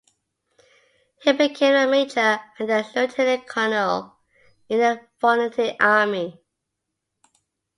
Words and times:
He 1.21 1.31
became 1.31 1.75
a 1.75 1.85
major 1.87 2.39
and 2.57 2.67
then 2.67 2.83
a 2.95 2.99
lieutenant 3.01 3.45
colonel 3.45 4.17
in 4.67 4.79
the 4.79 5.07
volunteer 5.21 5.75
army. 5.79 6.41